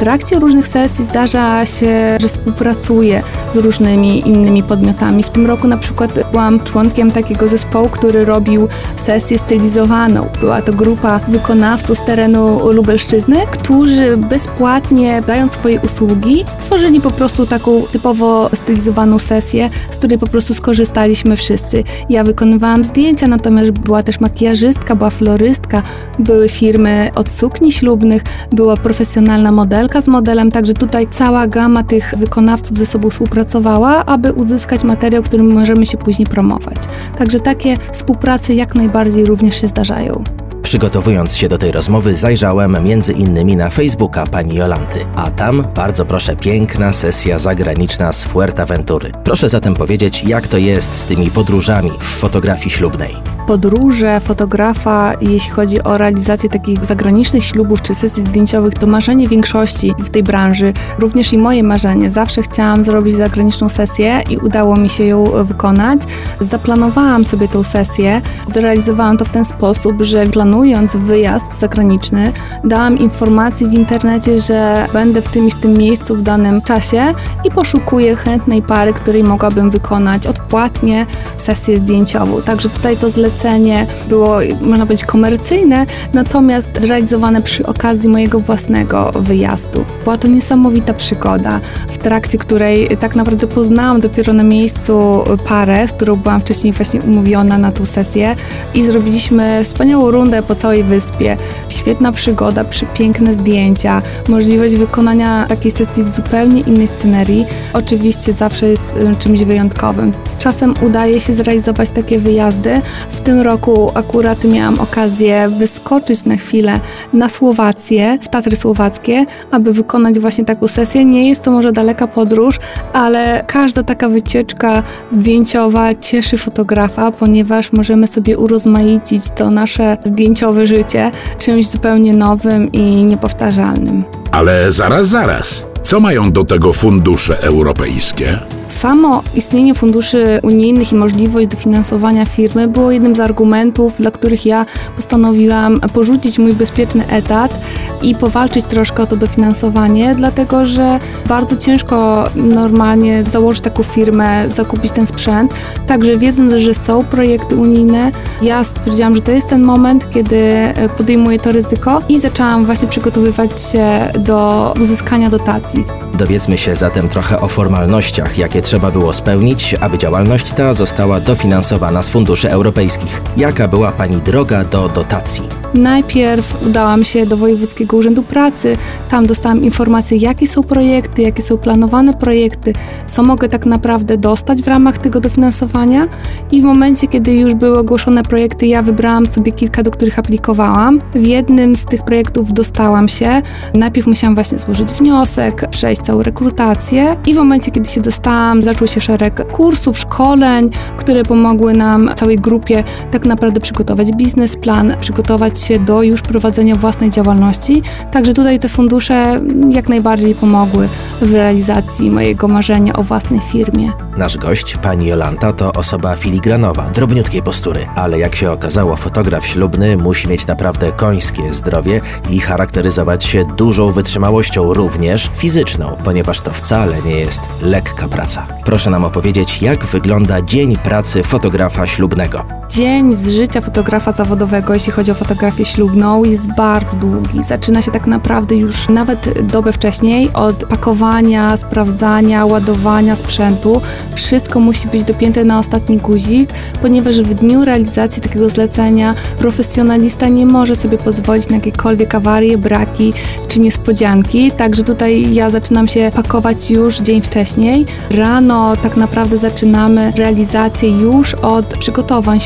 trakcie 0.00 0.38
różnych 0.38 0.68
sesji 0.68 1.04
zdarza 1.04 1.66
się, 1.66 2.16
że 2.20 2.28
współpracuję 2.28 3.22
z 3.52 3.56
różnymi 3.56 4.28
innymi 4.28 4.62
podmiotami. 4.62 5.22
W 5.22 5.30
tym 5.30 5.46
roku 5.46 5.68
na 5.68 5.76
przykład 5.78 6.29
byłam 6.30 6.60
członkiem 6.60 7.10
takiego 7.10 7.48
zespołu, 7.48 7.88
który 7.88 8.24
robił 8.24 8.68
sesję 9.04 9.38
stylizowaną. 9.38 10.28
Była 10.40 10.62
to 10.62 10.72
grupa 10.72 11.18
wykonawców 11.28 11.98
z 11.98 12.04
terenu 12.04 12.72
Lubelszczyzny, 12.72 13.36
którzy 13.50 14.16
bezpłatnie, 14.16 15.22
dając 15.26 15.52
swoje 15.52 15.80
usługi, 15.80 16.44
stworzyli 16.46 17.00
po 17.00 17.10
prostu 17.10 17.46
taką 17.46 17.82
typowo 17.92 18.50
stylizowaną 18.54 19.18
sesję, 19.18 19.70
z 19.90 19.96
której 19.96 20.18
po 20.18 20.26
prostu 20.26 20.54
skorzystaliśmy 20.54 21.36
wszyscy. 21.36 21.84
Ja 22.08 22.24
wykonywałam 22.24 22.84
zdjęcia, 22.84 23.26
natomiast 23.26 23.70
była 23.70 24.02
też 24.02 24.20
makijażystka, 24.20 24.96
była 24.96 25.10
florystka, 25.10 25.82
były 26.18 26.48
firmy 26.48 27.10
od 27.14 27.30
sukni 27.30 27.72
ślubnych, 27.72 28.22
była 28.52 28.76
profesjonalna 28.76 29.52
modelka, 29.52 30.02
z 30.02 30.08
modelem, 30.08 30.50
także 30.50 30.74
tutaj 30.74 31.08
cała 31.10 31.46
gama 31.46 31.82
tych 31.82 32.14
wykonawców 32.16 32.78
ze 32.78 32.86
sobą 32.86 33.10
współpracowała, 33.10 34.04
aby 34.06 34.32
uzyskać 34.32 34.84
materiał, 34.84 35.22
którym 35.22 35.52
możemy 35.52 35.86
się 35.86 35.98
później 35.98 36.19
promować. 36.26 36.76
Także 37.18 37.40
takie 37.40 37.76
współprace 37.92 38.54
jak 38.54 38.74
najbardziej 38.74 39.26
również 39.26 39.60
się 39.60 39.68
zdarzają. 39.68 40.24
Przygotowując 40.70 41.36
się 41.36 41.48
do 41.48 41.58
tej 41.58 41.72
rozmowy, 41.72 42.16
zajrzałem 42.16 42.84
między 42.84 43.12
innymi 43.12 43.56
na 43.56 43.70
Facebooka 43.70 44.26
pani 44.26 44.56
Jolanty, 44.56 44.98
a 45.16 45.30
tam, 45.30 45.64
bardzo 45.74 46.04
proszę, 46.04 46.36
piękna 46.36 46.92
sesja 46.92 47.38
zagraniczna 47.38 48.12
z 48.12 48.24
Fuerteventury. 48.24 49.10
Proszę 49.24 49.48
zatem 49.48 49.74
powiedzieć, 49.74 50.24
jak 50.24 50.46
to 50.46 50.58
jest 50.58 50.94
z 50.94 51.06
tymi 51.06 51.30
podróżami 51.30 51.90
w 52.00 52.08
fotografii 52.08 52.70
ślubnej. 52.70 53.14
Podróże 53.46 54.20
fotografa, 54.20 55.12
jeśli 55.20 55.50
chodzi 55.50 55.82
o 55.82 55.98
realizację 55.98 56.48
takich 56.48 56.84
zagranicznych 56.84 57.44
ślubów 57.44 57.82
czy 57.82 57.94
sesji 57.94 58.22
zdjęciowych, 58.22 58.74
to 58.74 58.86
marzenie 58.86 59.28
większości 59.28 59.94
w 59.98 60.10
tej 60.10 60.22
branży, 60.22 60.72
również 60.98 61.32
i 61.32 61.38
moje 61.38 61.62
marzenie. 61.62 62.10
Zawsze 62.10 62.42
chciałam 62.42 62.84
zrobić 62.84 63.14
zagraniczną 63.14 63.68
sesję 63.68 64.22
i 64.30 64.36
udało 64.36 64.76
mi 64.76 64.88
się 64.88 65.04
ją 65.04 65.44
wykonać. 65.44 66.00
Zaplanowałam 66.40 67.24
sobie 67.24 67.48
tą 67.48 67.62
sesję, 67.62 68.20
zrealizowałam 68.54 69.16
to 69.16 69.24
w 69.24 69.30
ten 69.30 69.44
sposób, 69.44 70.02
że 70.02 70.26
planuję 70.26 70.59
planując 70.60 70.96
wyjazd 70.96 71.58
zagraniczny, 71.58 72.32
dałam 72.64 72.98
informację 72.98 73.68
w 73.68 73.72
internecie, 73.72 74.40
że 74.40 74.86
będę 74.92 75.22
w 75.22 75.28
tym 75.28 75.48
i 75.48 75.50
w 75.50 75.54
tym 75.54 75.74
miejscu 75.74 76.16
w 76.16 76.22
danym 76.22 76.62
czasie 76.62 77.14
i 77.44 77.50
poszukuję 77.50 78.16
chętnej 78.16 78.62
pary, 78.62 78.92
której 78.92 79.24
mogłabym 79.24 79.70
wykonać 79.70 80.26
odpłatnie 80.26 81.06
sesję 81.36 81.78
zdjęciową. 81.78 82.42
Także 82.42 82.68
tutaj 82.68 82.96
to 82.96 83.10
zlecenie 83.10 83.86
było, 84.08 84.38
można 84.60 84.86
powiedzieć, 84.86 85.06
komercyjne, 85.06 85.86
natomiast 86.14 86.68
realizowane 86.76 87.42
przy 87.42 87.66
okazji 87.66 88.08
mojego 88.08 88.40
własnego 88.40 89.12
wyjazdu. 89.14 89.84
Była 90.04 90.18
to 90.18 90.28
niesamowita 90.28 90.94
przygoda, 90.94 91.60
w 91.88 91.98
trakcie 91.98 92.38
której 92.38 92.96
tak 92.96 93.16
naprawdę 93.16 93.46
poznałam 93.46 94.00
dopiero 94.00 94.32
na 94.32 94.42
miejscu 94.42 95.24
parę, 95.48 95.88
z 95.88 95.92
którą 95.92 96.16
byłam 96.16 96.40
wcześniej 96.40 96.72
właśnie 96.72 97.00
umówiona 97.00 97.58
na 97.58 97.72
tą 97.72 97.86
sesję 97.86 98.36
i 98.74 98.82
zrobiliśmy 98.82 99.64
wspaniałą 99.64 100.10
rundę 100.10 100.42
po 100.50 100.54
całej 100.54 100.84
wyspie. 100.84 101.36
Świetna 101.68 102.12
przygoda, 102.12 102.64
przepiękne 102.64 103.34
zdjęcia, 103.34 104.02
możliwość 104.28 104.74
wykonania 104.74 105.46
takiej 105.48 105.70
sesji 105.70 106.04
w 106.04 106.08
zupełnie 106.08 106.60
innej 106.60 106.86
scenerii. 106.86 107.46
Oczywiście 107.72 108.32
zawsze 108.32 108.66
jest 108.68 108.96
y, 108.96 109.16
czymś 109.16 109.44
wyjątkowym. 109.44 110.12
Czasem 110.40 110.74
udaje 110.86 111.20
się 111.20 111.34
zrealizować 111.34 111.90
takie 111.90 112.18
wyjazdy. 112.18 112.80
W 113.10 113.20
tym 113.20 113.40
roku 113.40 113.90
akurat 113.94 114.44
miałam 114.44 114.80
okazję 114.80 115.48
wyskoczyć 115.58 116.24
na 116.24 116.36
chwilę 116.36 116.80
na 117.12 117.28
Słowację, 117.28 118.18
w 118.22 118.28
Tatry 118.28 118.56
Słowackie, 118.56 119.26
aby 119.50 119.72
wykonać 119.72 120.18
właśnie 120.18 120.44
taką 120.44 120.68
sesję. 120.68 121.04
Nie 121.04 121.28
jest 121.28 121.42
to 121.42 121.50
może 121.50 121.72
daleka 121.72 122.06
podróż, 122.06 122.58
ale 122.92 123.44
każda 123.46 123.82
taka 123.82 124.08
wycieczka 124.08 124.82
zdjęciowa 125.10 125.94
cieszy 125.94 126.38
fotografa, 126.38 127.12
ponieważ 127.12 127.72
możemy 127.72 128.06
sobie 128.06 128.38
urozmaicić 128.38 129.22
to 129.36 129.50
nasze 129.50 129.96
zdjęciowe 130.04 130.66
życie 130.66 131.10
czymś 131.38 131.68
zupełnie 131.68 132.12
nowym 132.12 132.72
i 132.72 133.04
niepowtarzalnym. 133.04 134.04
Ale 134.32 134.72
zaraz, 134.72 135.06
zaraz. 135.06 135.66
Co 135.82 136.00
mają 136.00 136.32
do 136.32 136.44
tego 136.44 136.72
fundusze 136.72 137.42
europejskie? 137.42 138.59
Samo 138.70 139.22
istnienie 139.34 139.74
funduszy 139.74 140.40
unijnych 140.42 140.92
i 140.92 140.94
możliwość 140.94 141.46
dofinansowania 141.46 142.26
firmy 142.26 142.68
było 142.68 142.90
jednym 142.90 143.16
z 143.16 143.20
argumentów, 143.20 143.96
dla 143.96 144.10
których 144.10 144.46
ja 144.46 144.66
postanowiłam 144.96 145.80
porzucić 145.80 146.38
mój 146.38 146.52
bezpieczny 146.52 147.08
etat 147.08 147.60
i 148.02 148.14
powalczyć 148.14 148.64
troszkę 148.64 149.02
o 149.02 149.06
to 149.06 149.16
dofinansowanie, 149.16 150.14
dlatego 150.14 150.66
że 150.66 151.00
bardzo 151.28 151.56
ciężko 151.56 152.24
normalnie 152.34 153.22
założyć 153.22 153.62
taką 153.62 153.82
firmę, 153.82 154.50
zakupić 154.50 154.92
ten 154.92 155.06
sprzęt. 155.06 155.54
Także 155.86 156.16
wiedząc, 156.16 156.52
że 156.52 156.74
są 156.74 157.04
projekty 157.04 157.56
unijne, 157.56 158.12
ja 158.42 158.64
stwierdziłam, 158.64 159.14
że 159.14 159.20
to 159.20 159.32
jest 159.32 159.46
ten 159.46 159.62
moment, 159.62 160.10
kiedy 160.10 160.54
podejmuję 160.96 161.38
to 161.38 161.52
ryzyko 161.52 162.02
i 162.08 162.20
zaczęłam 162.20 162.66
właśnie 162.66 162.88
przygotowywać 162.88 163.62
się 163.62 164.12
do 164.18 164.74
uzyskania 164.80 165.30
dotacji. 165.30 165.84
Dowiedzmy 166.14 166.58
się 166.58 166.76
zatem 166.76 167.08
trochę 167.08 167.40
o 167.40 167.48
formalnościach, 167.48 168.38
jakie 168.38 168.59
trzeba 168.62 168.90
było 168.90 169.12
spełnić, 169.12 169.74
aby 169.80 169.98
działalność 169.98 170.52
ta 170.52 170.74
została 170.74 171.20
dofinansowana 171.20 172.02
z 172.02 172.08
funduszy 172.08 172.50
europejskich. 172.50 173.22
Jaka 173.36 173.68
była 173.68 173.92
Pani 173.92 174.20
droga 174.20 174.64
do 174.64 174.88
dotacji? 174.88 175.59
Najpierw 175.74 176.66
udałam 176.66 177.04
się 177.04 177.26
do 177.26 177.36
Wojewódzkiego 177.36 177.96
Urzędu 177.96 178.22
Pracy, 178.22 178.76
tam 179.08 179.26
dostałam 179.26 179.62
informacje, 179.62 180.16
jakie 180.16 180.46
są 180.46 180.62
projekty, 180.62 181.22
jakie 181.22 181.42
są 181.42 181.58
planowane 181.58 182.14
projekty, 182.14 182.72
co 183.06 183.22
mogę 183.22 183.48
tak 183.48 183.66
naprawdę 183.66 184.16
dostać 184.16 184.62
w 184.62 184.68
ramach 184.68 184.98
tego 184.98 185.20
dofinansowania 185.20 186.08
i 186.52 186.60
w 186.60 186.64
momencie, 186.64 187.06
kiedy 187.06 187.32
już 187.32 187.54
były 187.54 187.78
ogłoszone 187.78 188.22
projekty, 188.22 188.66
ja 188.66 188.82
wybrałam 188.82 189.26
sobie 189.26 189.52
kilka, 189.52 189.82
do 189.82 189.90
których 189.90 190.18
aplikowałam. 190.18 191.00
W 191.14 191.24
jednym 191.24 191.76
z 191.76 191.84
tych 191.84 192.02
projektów 192.02 192.52
dostałam 192.52 193.08
się. 193.08 193.42
Najpierw 193.74 194.06
musiałam 194.06 194.34
właśnie 194.34 194.58
złożyć 194.58 194.88
wniosek, 194.92 195.68
przejść 195.70 196.02
całą 196.02 196.22
rekrutację 196.22 197.16
i 197.26 197.34
w 197.34 197.36
momencie, 197.36 197.70
kiedy 197.70 197.88
się 197.88 198.00
dostałam, 198.00 198.62
zaczął 198.62 198.88
się 198.88 199.00
szereg 199.00 199.52
kursów, 199.52 199.98
szkoleń, 199.98 200.70
które 200.96 201.22
pomogły 201.22 201.72
nam, 201.72 202.10
całej 202.16 202.36
grupie, 202.36 202.84
tak 203.10 203.24
naprawdę 203.24 203.60
przygotować 203.60 204.12
biznesplan, 204.12 204.94
przygotować 205.00 205.59
się 205.62 205.78
do 205.78 206.02
już 206.02 206.22
prowadzenia 206.22 206.76
własnej 206.76 207.10
działalności. 207.10 207.82
Także 208.10 208.34
tutaj 208.34 208.58
te 208.58 208.68
fundusze 208.68 209.40
jak 209.70 209.88
najbardziej 209.88 210.34
pomogły 210.34 210.88
w 211.22 211.34
realizacji 211.34 212.10
mojego 212.10 212.48
marzenia 212.48 212.92
o 212.92 213.02
własnej 213.02 213.40
firmie. 213.40 213.92
Nasz 214.16 214.36
gość, 214.36 214.76
pani 214.82 215.06
Jolanta, 215.06 215.52
to 215.52 215.72
osoba 215.72 216.16
filigranowa, 216.16 216.90
drobniutkiej 216.90 217.42
postury, 217.42 217.86
ale 217.96 218.18
jak 218.18 218.34
się 218.34 218.50
okazało, 218.50 218.96
fotograf 218.96 219.46
ślubny 219.46 219.96
musi 219.96 220.28
mieć 220.28 220.46
naprawdę 220.46 220.92
końskie 220.92 221.52
zdrowie 221.52 222.00
i 222.30 222.38
charakteryzować 222.38 223.24
się 223.24 223.42
dużą 223.56 223.92
wytrzymałością, 223.92 224.74
również 224.74 225.30
fizyczną, 225.36 225.96
ponieważ 226.04 226.40
to 226.40 226.50
wcale 226.50 227.02
nie 227.02 227.14
jest 227.14 227.40
lekka 227.62 228.08
praca. 228.08 228.46
Proszę 228.64 228.90
nam 228.90 229.04
opowiedzieć, 229.04 229.62
jak 229.62 229.84
wygląda 229.84 230.42
dzień 230.42 230.76
pracy 230.76 231.22
fotografa 231.22 231.86
ślubnego. 231.86 232.59
Dzień 232.70 233.14
z 233.14 233.28
życia 233.28 233.60
fotografa 233.60 234.12
zawodowego, 234.12 234.74
jeśli 234.74 234.92
chodzi 234.92 235.10
o 235.10 235.14
fotografię 235.14 235.64
ślubną, 235.64 236.24
jest 236.24 236.54
bardzo 236.54 236.96
długi. 236.96 237.42
Zaczyna 237.42 237.82
się 237.82 237.90
tak 237.90 238.06
naprawdę 238.06 238.56
już 238.56 238.88
nawet 238.88 239.46
dobę 239.46 239.72
wcześniej 239.72 240.30
od 240.34 240.64
pakowania, 240.64 241.56
sprawdzania, 241.56 242.46
ładowania 242.46 243.16
sprzętu. 243.16 243.80
Wszystko 244.14 244.60
musi 244.60 244.88
być 244.88 245.04
dopięte 245.04 245.44
na 245.44 245.58
ostatni 245.58 245.98
guzik, 245.98 246.50
ponieważ 246.82 247.20
w 247.20 247.34
dniu 247.34 247.64
realizacji 247.64 248.22
takiego 248.22 248.48
zlecenia 248.48 249.14
profesjonalista 249.38 250.28
nie 250.28 250.46
może 250.46 250.76
sobie 250.76 250.98
pozwolić 250.98 251.48
na 251.48 251.56
jakiekolwiek 251.56 252.14
awarie, 252.14 252.58
braki 252.58 253.12
czy 253.48 253.60
niespodzianki. 253.60 254.52
Także 254.52 254.82
tutaj 254.82 255.34
ja 255.34 255.50
zaczynam 255.50 255.88
się 255.88 256.10
pakować 256.14 256.70
już 256.70 256.98
dzień 256.98 257.22
wcześniej. 257.22 257.86
Rano 258.10 258.76
tak 258.76 258.96
naprawdę 258.96 259.38
zaczynamy 259.38 260.12
realizację 260.16 261.00
już 261.00 261.34
od 261.34 261.66
przygotowań 261.66 262.40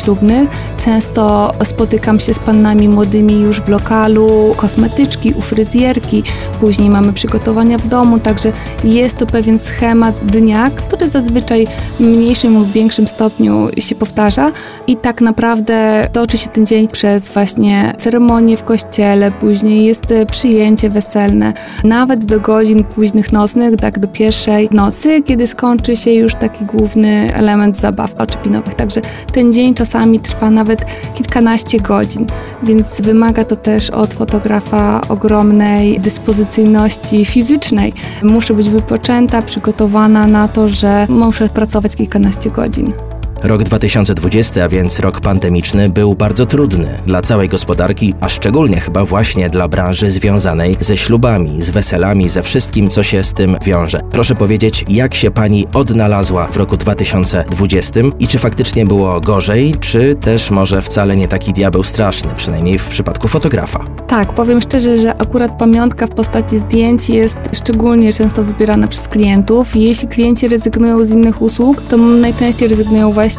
Często 0.78 1.52
spotykam 1.64 2.20
się 2.20 2.34
z 2.34 2.38
pannami 2.38 2.88
młodymi 2.88 3.40
już 3.40 3.60
w 3.60 3.68
lokalu, 3.68 4.54
kosmetyczki, 4.56 5.32
u 5.32 5.40
fryzjerki, 5.40 6.22
później 6.60 6.90
mamy 6.90 7.12
przygotowania 7.12 7.78
w 7.78 7.88
domu, 7.88 8.18
także 8.18 8.52
jest 8.84 9.16
to 9.16 9.26
pewien 9.26 9.58
schemat 9.58 10.14
dnia, 10.26 10.70
który 10.70 11.08
zazwyczaj 11.08 11.66
w 11.96 12.00
mniejszym 12.00 12.58
lub 12.58 12.70
większym 12.70 13.08
stopniu 13.08 13.68
się 13.78 13.94
powtarza. 13.94 14.52
I 14.86 14.96
tak 14.96 15.20
naprawdę 15.20 16.08
toczy 16.12 16.38
się 16.38 16.48
ten 16.48 16.66
dzień 16.66 16.88
przez 16.88 17.28
właśnie 17.28 17.94
ceremonię 17.98 18.56
w 18.56 18.64
kościele, 18.64 19.30
później 19.30 19.84
jest 19.84 20.04
przyjęcie 20.30 20.90
weselne, 20.90 21.52
nawet 21.84 22.24
do 22.24 22.40
godzin 22.40 22.84
późnych 22.84 23.32
nocnych, 23.32 23.76
tak 23.76 23.98
do 23.98 24.08
pierwszej 24.08 24.68
nocy, 24.72 25.22
kiedy 25.22 25.46
skończy 25.46 25.96
się 25.96 26.12
już 26.12 26.34
taki 26.34 26.64
główny 26.64 27.34
element 27.34 27.76
zabaw 27.76 28.14
oczepinowych. 28.18 28.74
Także 28.74 29.00
ten 29.32 29.52
dzień 29.52 29.74
czasami 29.74 30.03
trwa 30.20 30.50
nawet 30.50 30.84
kilkanaście 31.14 31.80
godzin, 31.80 32.26
więc 32.62 33.00
wymaga 33.00 33.44
to 33.44 33.56
też 33.56 33.90
od 33.90 34.14
fotografa 34.14 35.00
ogromnej 35.08 36.00
dyspozycyjności 36.00 37.24
fizycznej. 37.24 37.92
Muszę 38.22 38.54
być 38.54 38.70
wypoczęta, 38.70 39.42
przygotowana 39.42 40.26
na 40.26 40.48
to, 40.48 40.68
że 40.68 41.06
muszę 41.10 41.48
pracować 41.48 41.96
kilkanaście 41.96 42.50
godzin. 42.50 43.13
Rok 43.44 43.62
2020, 43.62 44.64
a 44.64 44.68
więc 44.68 45.00
rok 45.00 45.20
pandemiczny, 45.20 45.88
był 45.88 46.14
bardzo 46.14 46.46
trudny 46.46 46.98
dla 47.06 47.22
całej 47.22 47.48
gospodarki, 47.48 48.14
a 48.20 48.28
szczególnie 48.28 48.80
chyba 48.80 49.04
właśnie 49.04 49.48
dla 49.48 49.68
branży 49.68 50.10
związanej 50.10 50.76
ze 50.80 50.96
ślubami, 50.96 51.62
z 51.62 51.70
weselami, 51.70 52.28
ze 52.28 52.42
wszystkim, 52.42 52.90
co 52.90 53.02
się 53.02 53.24
z 53.24 53.34
tym 53.34 53.56
wiąże. 53.64 54.00
Proszę 54.10 54.34
powiedzieć, 54.34 54.84
jak 54.88 55.14
się 55.14 55.30
pani 55.30 55.66
odnalazła 55.74 56.46
w 56.46 56.56
roku 56.56 56.76
2020 56.76 58.00
i 58.18 58.26
czy 58.26 58.38
faktycznie 58.38 58.86
było 58.86 59.20
gorzej, 59.20 59.74
czy 59.80 60.14
też 60.14 60.50
może 60.50 60.82
wcale 60.82 61.16
nie 61.16 61.28
taki 61.28 61.52
diabeł 61.52 61.82
straszny, 61.82 62.30
przynajmniej 62.36 62.78
w 62.78 62.88
przypadku 62.88 63.28
fotografa? 63.28 63.84
Tak, 64.06 64.34
powiem 64.34 64.60
szczerze, 64.60 64.98
że 64.98 65.14
akurat 65.22 65.58
pamiątka 65.58 66.06
w 66.06 66.10
postaci 66.10 66.58
zdjęć 66.58 67.08
jest 67.10 67.38
szczególnie 67.52 68.12
często 68.12 68.44
wybierana 68.44 68.88
przez 68.88 69.08
klientów. 69.08 69.76
Jeśli 69.76 70.08
klienci 70.08 70.48
rezygnują 70.48 71.04
z 71.04 71.10
innych 71.10 71.42
usług, 71.42 71.82
to 71.88 71.96
najczęściej 71.96 72.68
rezygnują 72.68 73.12
właśnie 73.12 73.33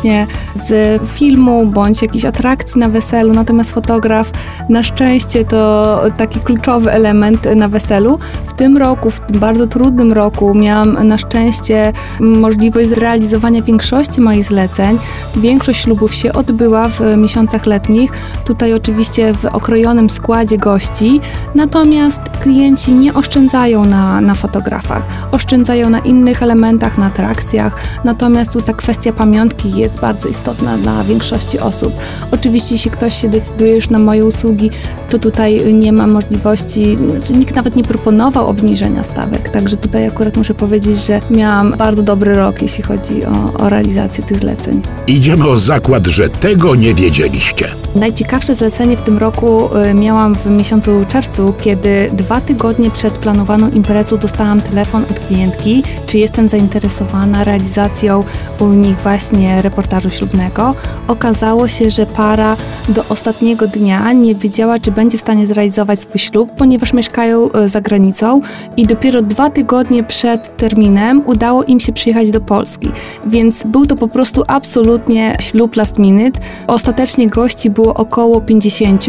z 0.53 1.01
filmu 1.07 1.65
bądź 1.65 2.01
jakiejś 2.01 2.25
atrakcji 2.25 2.79
na 2.79 2.89
weselu, 2.89 3.33
natomiast 3.33 3.71
fotograf 3.71 4.31
na 4.69 4.83
szczęście 4.83 5.45
to 5.45 6.01
taki 6.17 6.39
kluczowy 6.39 6.91
element 6.91 7.47
na 7.55 7.67
weselu. 7.67 8.19
W 8.47 8.53
tym 8.53 8.77
roku, 8.77 9.09
w 9.09 9.19
tym 9.19 9.39
bardzo 9.39 9.67
trudnym 9.67 10.13
roku, 10.13 10.53
miałam 10.55 11.07
na 11.07 11.17
szczęście 11.17 11.93
możliwość 12.19 12.89
zrealizowania 12.89 13.61
większości 13.61 14.21
moich 14.21 14.43
zleceń. 14.43 14.97
Większość 15.35 15.81
ślubów 15.81 16.13
się 16.13 16.33
odbyła 16.33 16.89
w 16.89 17.01
miesiącach 17.17 17.65
letnich. 17.65 18.11
Tutaj 18.45 18.73
oczywiście 18.73 19.33
w 19.33 19.45
okrojonym 19.45 20.09
składzie 20.09 20.57
gości, 20.57 21.21
natomiast 21.55 22.21
klienci 22.41 22.93
nie 22.93 23.13
oszczędzają 23.13 23.85
na, 23.85 24.21
na 24.21 24.35
fotografach, 24.35 25.03
oszczędzają 25.31 25.89
na 25.89 25.99
innych 25.99 26.43
elementach, 26.43 26.97
na 26.97 27.05
atrakcjach, 27.05 27.75
natomiast 28.03 28.53
tu 28.53 28.61
ta 28.61 28.73
kwestia 28.73 29.13
pamiątki 29.13 29.74
jest 29.77 29.99
bardzo 29.99 30.29
istotna 30.29 30.77
dla 30.77 31.03
większości 31.03 31.59
osób. 31.59 31.93
Oczywiście, 32.31 32.75
jeśli 32.75 32.91
ktoś 32.91 33.21
się 33.21 33.29
decyduje 33.29 33.75
już 33.75 33.89
na 33.89 33.99
moje 33.99 34.25
usługi, 34.25 34.69
to 35.09 35.19
tutaj 35.19 35.73
nie 35.73 35.91
ma 35.93 36.07
możliwości, 36.07 36.97
znaczy 37.11 37.33
nikt 37.33 37.55
nawet 37.55 37.75
nie 37.75 37.83
proponował 37.83 38.47
obniżenia 38.47 39.03
stawek, 39.03 39.49
także 39.49 39.77
tutaj 39.77 40.07
akurat 40.07 40.37
muszę 40.37 40.53
powiedzieć, 40.53 41.05
że 41.05 41.19
miałam 41.29 41.75
bardzo 41.77 42.03
dobry 42.03 42.35
rok, 42.35 42.61
jeśli 42.61 42.83
chodzi 42.83 43.25
o, 43.25 43.53
o 43.53 43.69
realizację 43.69 44.23
tych 44.23 44.39
zleceń. 44.39 44.81
Idziemy 45.07 45.47
o 45.47 45.59
zakład, 45.59 46.07
że 46.07 46.29
tego 46.29 46.75
nie 46.75 46.93
wiedzieliście. 46.93 47.67
Najciekawsze 47.95 48.55
zlecenie 48.55 48.97
w 48.97 49.01
tym 49.01 49.17
roku 49.17 49.69
y, 49.75 49.93
miałam 49.93 50.35
w 50.35 50.45
miesiącu 50.45 50.91
czerwcu, 51.07 51.53
kiedy 51.61 52.09
dwa 52.13 52.41
tygodnie 52.41 52.91
przed 52.91 53.17
planowaną 53.17 53.69
imprezą 53.69 54.17
dostałam 54.17 54.61
telefon 54.61 55.03
od 55.11 55.19
klientki, 55.19 55.83
czy 56.05 56.17
jestem 56.17 56.49
zainteresowana 56.49 57.43
realizacją 57.43 58.23
u 58.59 58.67
nich 58.67 58.97
właśnie 58.97 59.61
reportażu 59.65 60.09
ślubnego. 60.09 60.75
Okazało 61.07 61.67
się, 61.67 61.89
że 61.89 62.05
para 62.05 62.57
do 62.89 63.05
ostatniego 63.09 63.67
dnia 63.67 64.13
nie 64.13 64.35
wiedziała, 64.35 64.79
czy 64.79 64.91
będzie 64.91 65.17
w 65.17 65.21
stanie 65.21 65.47
zrealizować 65.47 65.99
swój 65.99 66.19
ślub, 66.19 66.51
ponieważ 66.57 66.93
mieszkają 66.93 67.49
y, 67.51 67.69
za 67.69 67.81
granicą 67.81 68.41
i 68.77 68.87
dopiero 68.87 69.21
dwa 69.21 69.49
tygodnie 69.49 70.03
przed 70.03 70.57
terminem 70.57 71.21
udało 71.25 71.63
im 71.63 71.79
się 71.79 71.93
przyjechać 71.93 72.31
do 72.31 72.41
Polski. 72.41 72.89
Więc 73.25 73.63
był 73.63 73.85
to 73.85 73.95
po 73.95 74.07
prostu 74.07 74.43
absolutnie 74.47 75.37
ślub 75.41 75.75
last 75.75 75.99
minute. 75.99 76.39
Ostatecznie 76.67 77.27
gości 77.27 77.69
było 77.69 77.93
około 77.93 78.41
50, 78.41 79.05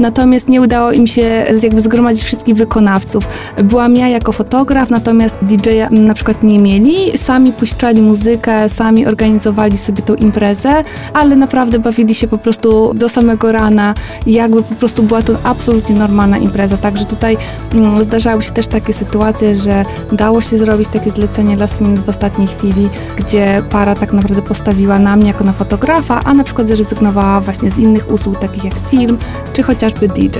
natomiast 0.00 0.48
nie 0.48 0.60
udało 0.60 0.92
im 0.92 1.06
się 1.06 1.46
jakby 1.62 1.80
zgromadzić 1.80 2.24
wszystkich 2.24 2.54
wykonawców. 2.54 3.28
Byłam 3.64 3.96
ja 3.96 4.08
jako 4.08 4.32
fotograf, 4.32 4.90
natomiast 4.90 5.36
DJ-a 5.42 5.90
na 5.90 6.14
przykład 6.14 6.42
nie 6.42 6.58
mieli. 6.58 7.18
Sami 7.18 7.52
puszczali 7.52 8.02
muzykę, 8.02 8.68
sami 8.68 9.06
organizowali 9.06 9.78
sobie 9.92 10.02
tą 10.02 10.14
imprezę, 10.14 10.84
ale 11.12 11.36
naprawdę 11.36 11.78
bawili 11.78 12.14
się 12.14 12.28
po 12.28 12.38
prostu 12.38 12.94
do 12.94 13.08
samego 13.08 13.52
rana. 13.52 13.94
Jakby 14.26 14.62
po 14.62 14.74
prostu 14.74 15.02
była 15.02 15.22
to 15.22 15.38
absolutnie 15.44 15.96
normalna 15.96 16.38
impreza. 16.38 16.76
Także 16.76 17.04
tutaj 17.04 17.36
mm, 17.74 18.04
zdarzały 18.04 18.42
się 18.42 18.52
też 18.52 18.68
takie 18.68 18.92
sytuacje, 18.92 19.54
że 19.54 19.84
dało 20.12 20.40
się 20.40 20.58
zrobić 20.58 20.88
takie 20.88 21.10
zlecenie 21.10 21.56
last 21.56 21.80
minute 21.80 22.02
w 22.02 22.08
ostatniej 22.08 22.48
chwili, 22.48 22.88
gdzie 23.16 23.62
para 23.70 23.94
tak 23.94 24.12
naprawdę 24.12 24.42
postawiła 24.42 24.98
na 24.98 25.16
mnie 25.16 25.28
jako 25.28 25.44
na 25.44 25.52
fotografa, 25.52 26.20
a 26.24 26.34
na 26.34 26.44
przykład 26.44 26.66
zrezygnowała 26.66 27.40
właśnie 27.40 27.70
z 27.70 27.78
innych 27.78 28.10
usług, 28.10 28.38
takich 28.38 28.64
jak 28.64 28.74
film, 28.90 29.18
czy 29.52 29.62
chociażby 29.62 30.08
DJ. 30.08 30.38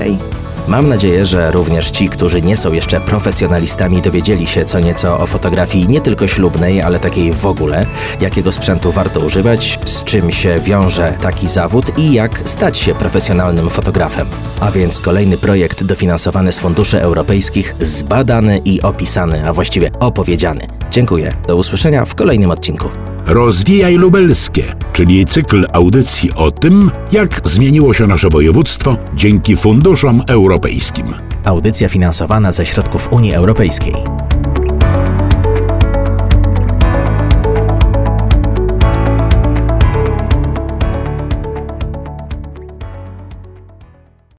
Mam 0.67 0.87
nadzieję, 0.87 1.25
że 1.25 1.51
również 1.51 1.91
ci, 1.91 2.09
którzy 2.09 2.41
nie 2.41 2.57
są 2.57 2.73
jeszcze 2.73 3.01
profesjonalistami, 3.01 4.01
dowiedzieli 4.01 4.47
się 4.47 4.65
co 4.65 4.79
nieco 4.79 5.19
o 5.19 5.27
fotografii 5.27 5.87
nie 5.87 6.01
tylko 6.01 6.27
ślubnej, 6.27 6.81
ale 6.81 6.99
takiej 6.99 7.33
w 7.33 7.45
ogóle, 7.45 7.85
jakiego 8.21 8.51
sprzętu 8.51 8.91
warto 8.91 9.19
używać, 9.19 9.79
z 9.85 10.03
czym 10.03 10.31
się 10.31 10.59
wiąże 10.59 11.17
taki 11.21 11.47
zawód 11.47 11.97
i 11.97 12.13
jak 12.13 12.41
stać 12.45 12.77
się 12.77 12.95
profesjonalnym 12.95 13.69
fotografem. 13.69 14.27
A 14.59 14.71
więc 14.71 14.99
kolejny 14.99 15.37
projekt 15.37 15.83
dofinansowany 15.83 16.51
z 16.51 16.59
funduszy 16.59 17.01
europejskich, 17.01 17.75
zbadany 17.79 18.57
i 18.65 18.81
opisany, 18.81 19.47
a 19.47 19.53
właściwie 19.53 19.91
opowiedziany. 19.99 20.67
Dziękuję. 20.91 21.33
Do 21.47 21.55
usłyszenia 21.55 22.05
w 22.05 22.15
kolejnym 22.15 22.51
odcinku. 22.51 23.12
Rozwijaj 23.25 23.95
Lubelskie, 23.95 24.75
czyli 24.93 25.25
cykl 25.25 25.65
audycji 25.73 26.31
o 26.35 26.51
tym, 26.51 26.91
jak 27.11 27.41
zmieniło 27.43 27.93
się 27.93 28.07
nasze 28.07 28.29
województwo 28.29 28.97
dzięki 29.13 29.55
funduszom 29.55 30.21
europejskim. 30.27 31.05
Audycja 31.43 31.89
finansowana 31.89 32.51
ze 32.51 32.65
środków 32.65 33.13
Unii 33.13 33.33
Europejskiej. 33.33 33.93